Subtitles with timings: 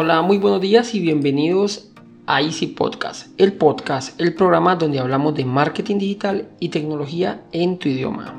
[0.00, 1.90] Hola, muy buenos días y bienvenidos
[2.24, 7.80] a Easy Podcast, el podcast, el programa donde hablamos de marketing digital y tecnología en
[7.80, 8.32] tu idioma.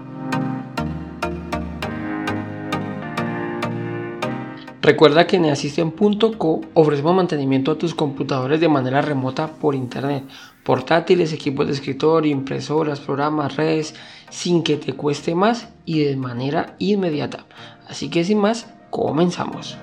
[4.82, 10.24] Recuerda que en Assistant.co ofrecemos mantenimiento a tus computadores de manera remota por internet,
[10.64, 13.96] portátiles, equipos de escritorio, impresoras, programas, redes,
[14.30, 17.48] sin que te cueste más y de manera inmediata.
[17.90, 19.78] Así que sin más, comenzamos.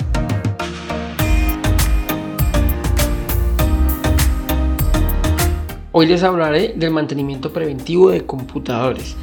[5.98, 9.16] Hoy les hablaré del mantenimiento preventivo de computadores.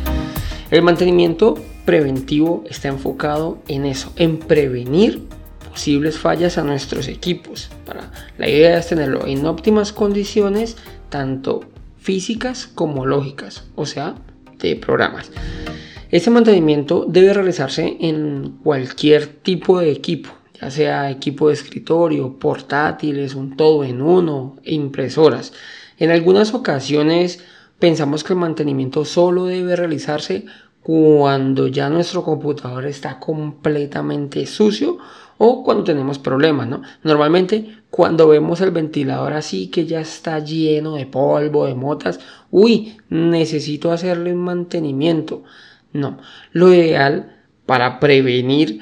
[0.72, 1.54] El mantenimiento
[1.86, 5.22] preventivo está enfocado en eso, en prevenir
[5.70, 7.70] posibles fallas a nuestros equipos.
[7.86, 10.76] Para, la idea es tenerlo en óptimas condiciones,
[11.10, 11.60] tanto
[12.00, 14.16] físicas como lógicas, o sea,
[14.58, 15.30] de programas.
[16.10, 23.36] Este mantenimiento debe realizarse en cualquier tipo de equipo, ya sea equipo de escritorio, portátiles,
[23.36, 25.54] un todo en uno, impresoras.
[25.98, 27.44] En algunas ocasiones
[27.80, 30.46] pensamos que el mantenimiento solo debe realizarse
[30.82, 34.98] cuando ya nuestro computador está completamente sucio
[35.38, 36.82] o cuando tenemos problemas, ¿no?
[37.04, 42.20] Normalmente cuando vemos el ventilador así que ya está lleno de polvo, de motas,
[42.52, 45.44] uy, necesito hacerle un mantenimiento.
[45.94, 46.18] No,
[46.52, 48.82] lo ideal para prevenir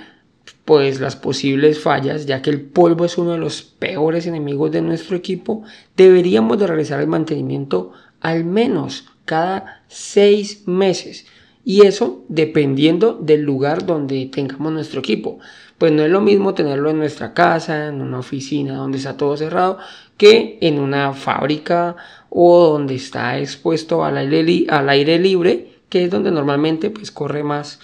[0.66, 4.82] pues las posibles fallas, ya que el polvo es uno de los peores enemigos de
[4.82, 5.64] nuestro equipo,
[5.98, 11.26] deberíamos de realizar el mantenimiento al menos cada seis meses.
[11.64, 15.40] Y eso dependiendo del lugar donde tengamos nuestro equipo.
[15.78, 19.36] Pues no es lo mismo tenerlo en nuestra casa, en una oficina donde está todo
[19.36, 19.80] cerrado,
[20.18, 21.96] que en una fábrica
[22.30, 27.80] o donde está expuesto al aire, libre, que es donde normalmente pues corre más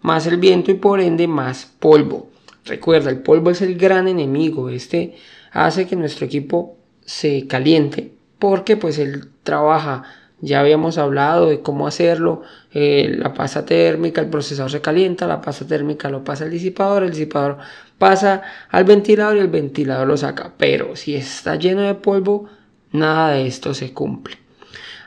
[0.00, 2.28] más el viento y por ende más polvo.
[2.64, 4.68] Recuerda, el polvo es el gran enemigo.
[4.68, 5.16] Este
[5.52, 10.04] hace que nuestro equipo se caliente porque pues él trabaja.
[10.40, 12.42] Ya habíamos hablado de cómo hacerlo.
[12.72, 17.02] Eh, la pasta térmica, el procesador se calienta, la pasta térmica lo pasa al disipador,
[17.02, 17.58] el disipador
[17.98, 20.52] pasa al ventilador y el ventilador lo saca.
[20.56, 22.48] Pero si está lleno de polvo,
[22.92, 24.36] nada de esto se cumple.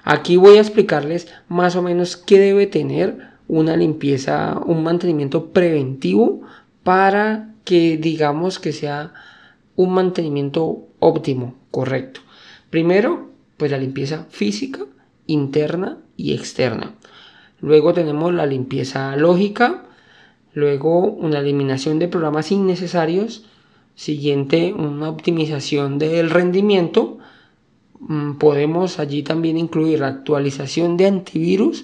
[0.04, 6.42] Aquí voy a explicarles más o menos qué debe tener una limpieza, un mantenimiento preventivo
[6.84, 9.14] para que digamos que sea
[9.76, 12.22] un mantenimiento óptimo, correcto.
[12.70, 14.86] Primero, pues la limpieza física,
[15.28, 16.94] interna y externa.
[17.60, 19.84] Luego tenemos la limpieza lógica,
[20.54, 23.44] luego una eliminación de programas innecesarios,
[23.96, 27.18] siguiente una optimización del rendimiento.
[28.00, 31.84] Mm, podemos allí también incluir la actualización de antivirus,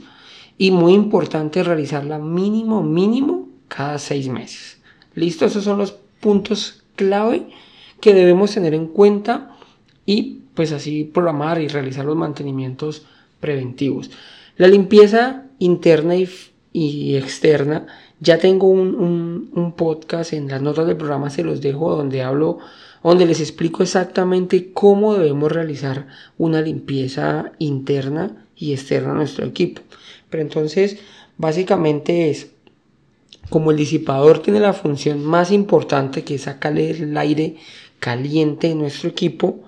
[0.57, 4.79] y muy importante realizarla mínimo, mínimo cada seis meses.
[5.13, 5.45] ¿Listo?
[5.45, 7.47] Esos son los puntos clave
[8.01, 9.55] que debemos tener en cuenta
[10.05, 13.05] y pues así programar y realizar los mantenimientos
[13.39, 14.09] preventivos.
[14.57, 17.85] La limpieza interna y, externa,
[18.19, 22.57] ya tengo un, un, podcast en las notas del programa, se los dejo donde hablo,
[23.09, 26.07] donde les explico exactamente cómo debemos realizar
[26.37, 29.81] una limpieza interna y externa a nuestro equipo.
[30.29, 30.97] Pero entonces,
[31.37, 32.51] básicamente es,
[33.49, 37.57] como el disipador tiene la función más importante que es sacarle el aire
[37.99, 39.61] caliente en nuestro equipo,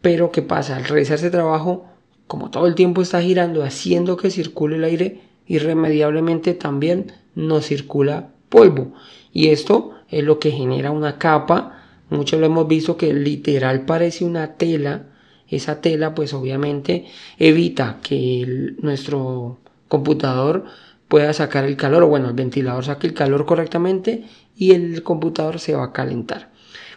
[0.00, 0.76] pero ¿qué pasa?
[0.76, 1.86] Al realizar ese trabajo,
[2.26, 8.30] como todo el tiempo está girando, haciendo que circule el aire, irremediablemente también nos circula
[8.48, 8.92] polvo.
[9.32, 11.75] Y esto es lo que genera una capa.
[12.08, 15.06] Muchos lo hemos visto que literal parece una tela.
[15.48, 17.06] Esa tela pues obviamente
[17.38, 19.58] evita que nuestro
[19.88, 20.64] computador
[21.08, 24.24] pueda sacar el calor, o bueno, el ventilador saque el calor correctamente
[24.56, 26.50] y el computador se va a calentar.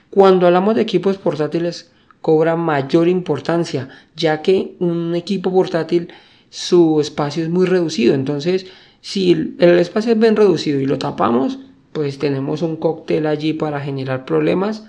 [0.09, 1.91] Cuando hablamos de equipos portátiles,
[2.21, 6.09] cobra mayor importancia, ya que un equipo portátil
[6.49, 8.15] su espacio es muy reducido.
[8.15, 8.65] Entonces,
[9.01, 11.59] si el espacio es bien reducido y lo tapamos,
[11.93, 14.85] pues tenemos un cóctel allí para generar problemas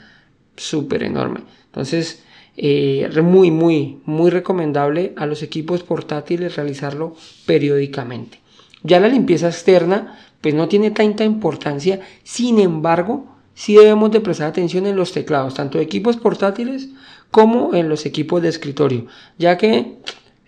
[0.61, 1.41] súper enorme.
[1.67, 2.23] Entonces,
[2.57, 7.17] eh, muy, muy, muy recomendable a los equipos portátiles realizarlo
[7.47, 8.41] periódicamente.
[8.83, 14.49] Ya la limpieza externa, pues no tiene tanta importancia, sin embargo, sí debemos de prestar
[14.49, 16.89] atención en los teclados, tanto de equipos portátiles
[17.31, 19.07] como en los equipos de escritorio,
[19.39, 19.97] ya que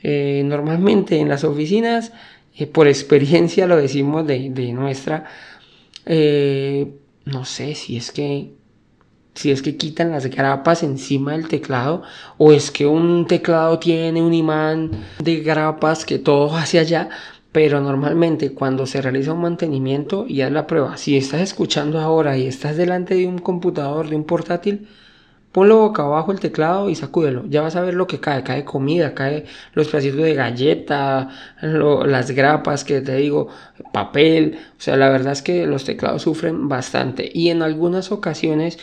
[0.02, 2.12] eh, normalmente en las oficinas,
[2.56, 5.24] eh, por experiencia lo decimos de, de nuestra,
[7.24, 8.50] no sé si es que
[9.34, 12.02] si es que quitan las grapas encima del teclado
[12.38, 17.08] o es que un teclado tiene un imán de grapas que todo hacia allá
[17.52, 22.36] pero normalmente cuando se realiza un mantenimiento y haz la prueba si estás escuchando ahora
[22.36, 24.88] y estás delante de un computador de un portátil
[25.52, 27.44] ponlo boca abajo el teclado y sacúdelo.
[27.46, 28.42] Ya vas a ver lo que cae.
[28.42, 29.44] Cae comida, cae
[29.74, 31.28] los pedacitos de galleta,
[31.60, 33.48] las grapas que te digo,
[33.92, 34.58] papel.
[34.78, 37.30] O sea, la verdad es que los teclados sufren bastante.
[37.32, 38.78] Y en algunas ocasiones,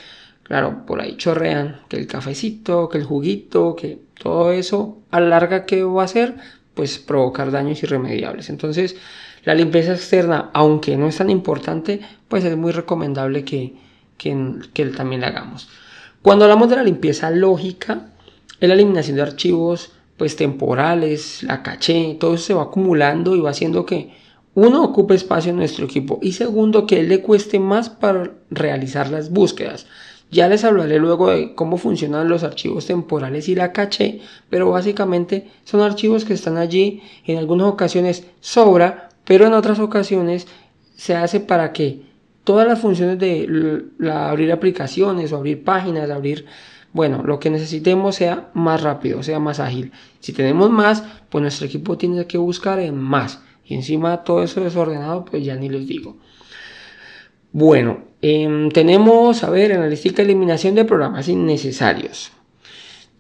[0.50, 5.66] claro, por ahí chorrean que el cafecito, que el juguito, que todo eso a larga
[5.66, 6.36] que va a hacer,
[6.74, 8.50] pues provocar daños irremediables.
[8.50, 8.98] Entonces,
[9.46, 13.76] la limpieza externa, aunque no es tan importante, pues es muy recomendable que,
[14.18, 15.70] que, que también la hagamos.
[16.24, 18.08] Cuando hablamos de la limpieza lógica,
[18.60, 23.40] es la eliminación de archivos pues temporales, la caché, todo eso se va acumulando y
[23.40, 24.14] va haciendo que
[24.56, 29.30] uno ocupe espacio en nuestro equipo y segundo que le cueste más para realizar las
[29.30, 29.86] búsquedas.
[30.32, 35.50] Ya les hablaré luego de cómo funcionan los archivos temporales y la caché, pero básicamente
[35.64, 40.48] son archivos que están allí, en algunas ocasiones sobra, pero en otras ocasiones
[40.96, 42.02] se hace para que
[42.44, 46.46] todas las funciones de abrir aplicaciones o abrir páginas, abrir,
[46.94, 49.92] bueno, lo que necesitemos sea más rápido, sea más ágil.
[50.20, 53.42] Si tenemos más, pues nuestro equipo tiene que buscar en más.
[53.66, 56.18] Y encima todo eso desordenado, pues ya ni les digo.
[57.52, 62.32] Bueno, em, tenemos, a ver, analítica eliminación de programas innecesarios.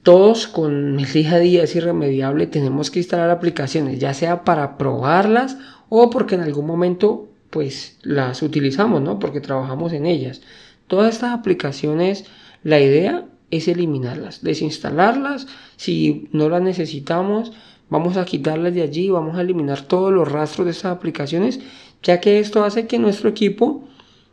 [0.03, 4.77] Todos con el día a día es irremediable, tenemos que instalar aplicaciones, ya sea para
[4.77, 5.57] probarlas
[5.89, 9.19] o porque en algún momento pues las utilizamos, ¿no?
[9.19, 10.41] Porque trabajamos en ellas.
[10.87, 12.25] Todas estas aplicaciones,
[12.63, 15.47] la idea es eliminarlas, desinstalarlas.
[15.75, 17.51] Si no las necesitamos,
[17.89, 21.59] vamos a quitarlas de allí, vamos a eliminar todos los rastros de estas aplicaciones,
[22.03, 23.88] ya que esto hace que nuestro equipo,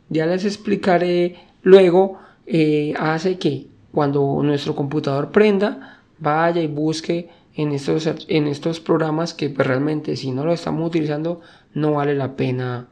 [0.09, 7.71] ya les explicaré luego, eh, hace que cuando nuestro computador prenda, vaya y busque en
[7.71, 11.41] estos, en estos programas que pues, realmente si no lo estamos utilizando
[11.73, 12.87] no vale la pena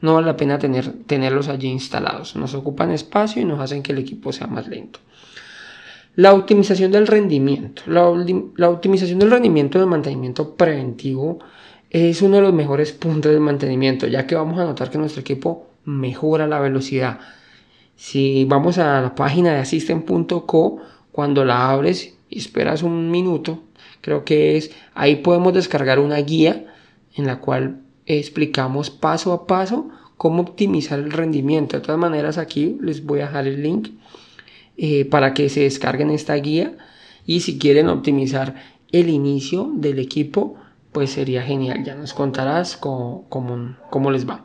[0.00, 2.36] no vale la pena tener, tenerlos allí instalados.
[2.36, 5.00] Nos ocupan espacio y nos hacen que el equipo sea más lento.
[6.14, 7.82] La optimización del rendimiento.
[7.86, 8.08] La,
[8.68, 11.38] optimización del rendimiento del mantenimiento preventivo
[11.90, 15.20] es uno de los mejores puntos del mantenimiento, ya que vamos a notar que nuestro
[15.20, 17.18] equipo mejora la velocidad.
[17.96, 20.78] Si vamos a la página de asisten.co,
[21.10, 23.62] cuando la abres y esperas un minuto,
[24.02, 26.66] creo que es ahí podemos descargar una guía
[27.16, 31.76] en la cual explicamos paso a paso cómo optimizar el rendimiento.
[31.78, 33.88] De todas maneras, aquí les voy a dejar el link
[34.76, 36.76] eh, para que se descarguen esta guía
[37.26, 38.54] y si quieren optimizar
[38.92, 40.56] el inicio del equipo,
[40.92, 41.82] pues sería genial.
[41.82, 44.44] Ya nos contarás cómo, cómo les va.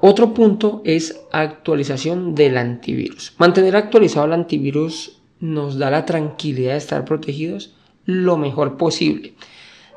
[0.00, 3.34] Otro punto es actualización del antivirus.
[3.38, 9.34] Mantener actualizado el antivirus nos da la tranquilidad de estar protegidos lo mejor posible.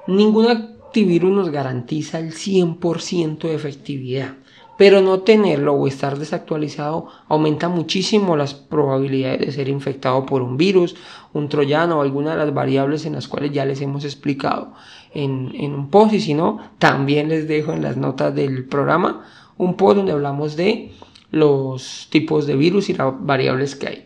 [0.08, 0.52] Ninguna
[0.90, 4.34] antivirus nos garantiza el 100% de efectividad,
[4.78, 10.58] pero no tenerlo o estar desactualizado aumenta muchísimo las probabilidades de ser infectado por un
[10.58, 10.96] virus,
[11.34, 14.74] un troyano o alguna de las variables en las cuales ya les hemos explicado
[15.14, 19.26] en, en un post y si no, también les dejo en las notas del programa
[19.60, 20.92] un post donde hablamos de
[21.30, 24.06] los tipos de virus y las variables que hay.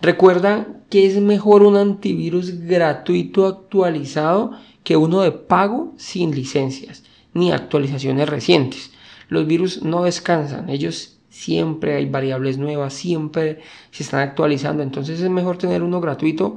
[0.00, 4.52] Recuerda que es mejor un antivirus gratuito actualizado
[4.84, 7.02] que uno de pago sin licencias
[7.34, 8.92] ni actualizaciones recientes.
[9.28, 13.60] Los virus no descansan, ellos siempre hay variables nuevas, siempre
[13.90, 16.56] se están actualizando, entonces es mejor tener uno gratuito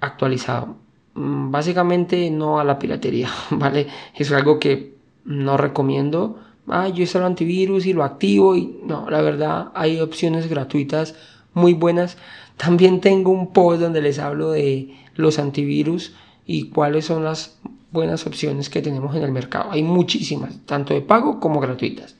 [0.00, 0.76] actualizado.
[1.14, 3.86] Mm, básicamente no a la piratería, ¿vale?
[4.14, 6.38] Es algo que no recomiendo.
[6.68, 11.14] Ah, yo instalo antivirus y lo activo y no, la verdad hay opciones gratuitas
[11.54, 12.16] muy buenas.
[12.56, 17.58] También tengo un post donde les hablo de los antivirus y cuáles son las
[17.92, 19.70] buenas opciones que tenemos en el mercado.
[19.70, 22.16] Hay muchísimas, tanto de pago como gratuitas.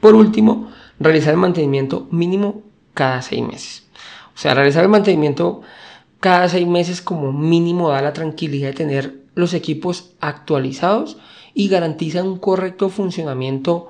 [0.00, 0.70] Por último,
[1.00, 2.62] realizar el mantenimiento mínimo
[2.94, 3.86] cada seis meses.
[4.34, 5.62] O sea, realizar el mantenimiento
[6.20, 11.18] cada seis meses como mínimo da la tranquilidad de tener los equipos actualizados
[11.58, 13.88] y garantiza un correcto funcionamiento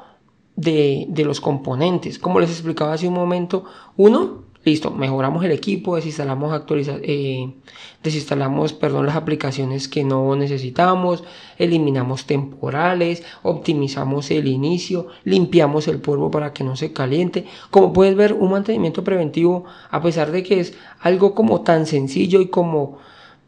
[0.57, 2.19] de, de los componentes.
[2.19, 3.67] Como les explicaba hace un momento,
[3.99, 7.55] uno, Listo, mejoramos el equipo, desinstalamos, actualiza eh,
[8.03, 11.25] desinstalamos perdón, las aplicaciones que no necesitamos,
[11.59, 17.45] eliminamos temporales, optimizamos el inicio, limpiamos el polvo para que no se caliente.
[17.71, 22.41] Como puedes ver, un mantenimiento preventivo, a pesar de que es algo como tan sencillo
[22.41, 22.99] y como,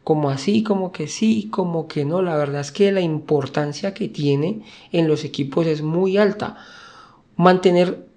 [0.03, 4.09] como así, como que sí, como que no, la verdad es que la importancia que
[4.09, 6.57] tiene en los equipos es muy alta.
[7.35, 8.11] Mantener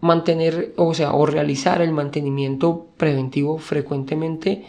[0.00, 4.64] mantener, o sea, o realizar el mantenimiento preventivo frecuentemente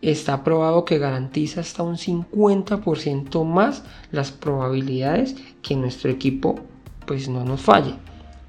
[0.00, 6.58] está probado que garantiza hasta un 50% más las probabilidades que nuestro equipo
[7.06, 7.94] pues no nos falle.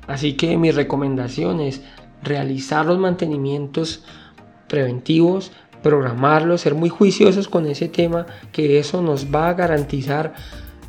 [0.08, 1.82] Así que mi recomendación es
[2.24, 4.04] realizar los mantenimientos
[4.68, 5.52] preventivos,
[5.84, 10.34] programarlos, ser muy juiciosos con ese tema, que eso nos va a garantizar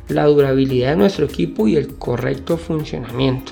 [0.07, 3.51] la durabilidad de nuestro equipo y el correcto funcionamiento.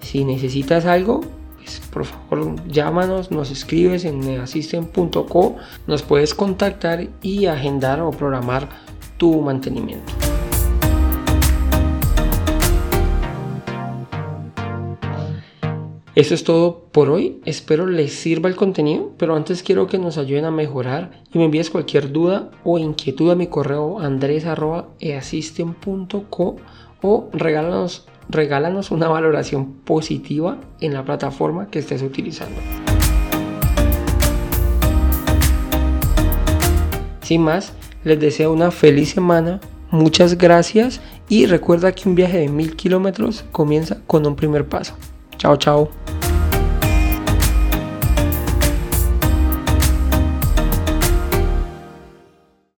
[0.00, 1.22] Si necesitas algo,
[1.56, 5.56] pues por favor llámanos, nos escribes en neasystem.co,
[5.86, 8.68] nos puedes contactar y agendar o programar
[9.16, 10.27] tu mantenimiento.
[16.18, 17.40] Eso es todo por hoy.
[17.44, 21.44] Espero les sirva el contenido, pero antes quiero que nos ayuden a mejorar y me
[21.44, 26.56] envíes cualquier duda o inquietud a mi correo andres.easystem.co
[27.02, 32.60] o regálanos, regálanos una valoración positiva en la plataforma que estés utilizando.
[37.22, 39.60] Sin más, les deseo una feliz semana,
[39.92, 44.96] muchas gracias y recuerda que un viaje de mil kilómetros comienza con un primer paso.
[45.38, 45.88] 招招。